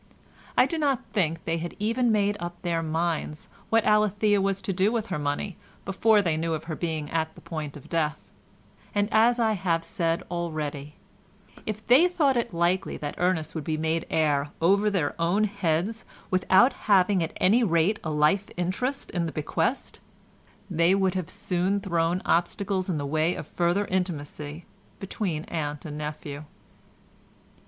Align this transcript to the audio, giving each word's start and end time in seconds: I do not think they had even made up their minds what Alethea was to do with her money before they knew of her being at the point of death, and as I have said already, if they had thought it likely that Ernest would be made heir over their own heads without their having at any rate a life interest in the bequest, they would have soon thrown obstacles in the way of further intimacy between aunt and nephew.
I 0.57 0.65
do 0.65 0.79
not 0.79 1.05
think 1.13 1.45
they 1.45 1.59
had 1.59 1.75
even 1.77 2.11
made 2.11 2.35
up 2.39 2.59
their 2.63 2.81
minds 2.81 3.47
what 3.69 3.83
Alethea 3.85 4.41
was 4.41 4.59
to 4.63 4.73
do 4.73 4.91
with 4.91 5.05
her 5.09 5.19
money 5.19 5.57
before 5.85 6.23
they 6.23 6.37
knew 6.37 6.55
of 6.55 6.63
her 6.63 6.75
being 6.75 7.07
at 7.11 7.35
the 7.35 7.39
point 7.41 7.77
of 7.77 7.87
death, 7.87 8.31
and 8.95 9.07
as 9.11 9.37
I 9.37 9.51
have 9.51 9.83
said 9.85 10.23
already, 10.31 10.95
if 11.67 11.85
they 11.85 12.01
had 12.01 12.11
thought 12.13 12.35
it 12.35 12.51
likely 12.51 12.97
that 12.97 13.13
Ernest 13.19 13.53
would 13.53 13.63
be 13.63 13.77
made 13.77 14.07
heir 14.09 14.49
over 14.59 14.89
their 14.89 15.13
own 15.21 15.43
heads 15.43 16.03
without 16.31 16.71
their 16.71 16.79
having 16.85 17.21
at 17.21 17.33
any 17.37 17.63
rate 17.63 17.99
a 18.03 18.09
life 18.09 18.49
interest 18.57 19.11
in 19.11 19.27
the 19.27 19.31
bequest, 19.31 19.99
they 20.67 20.95
would 20.95 21.13
have 21.13 21.29
soon 21.29 21.79
thrown 21.79 22.23
obstacles 22.25 22.89
in 22.89 22.97
the 22.97 23.05
way 23.05 23.35
of 23.35 23.45
further 23.45 23.85
intimacy 23.85 24.65
between 24.99 25.43
aunt 25.43 25.85
and 25.85 25.95
nephew. 25.99 26.43